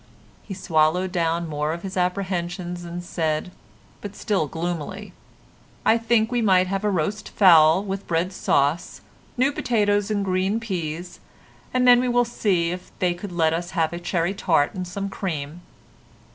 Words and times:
He 0.41 0.55
swallowed 0.55 1.11
down 1.11 1.47
more 1.47 1.73
of 1.73 1.83
his 1.83 1.95
apprehensions 1.95 2.83
and 2.83 3.03
said, 3.03 3.51
but 4.01 4.15
still 4.15 4.47
gloomily, 4.47 5.13
"I 5.85 5.99
think 5.99 6.31
we 6.31 6.41
might 6.41 6.65
have 6.65 6.83
a 6.83 6.89
roast 6.89 7.29
fowl 7.29 7.83
with 7.83 8.07
bread 8.07 8.33
sauce, 8.33 9.01
new 9.37 9.51
potatoes 9.51 10.09
and 10.09 10.25
green 10.25 10.59
peas, 10.59 11.19
and 11.71 11.87
then 11.87 11.99
we 12.01 12.09
will 12.09 12.25
see 12.25 12.71
if 12.71 12.91
they 12.97 13.13
could 13.13 13.31
let 13.31 13.53
us 13.53 13.71
have 13.77 13.93
a 13.93 13.99
cherry 13.99 14.33
tart 14.33 14.73
and 14.73 14.87
some 14.87 15.07
cream." 15.07 15.61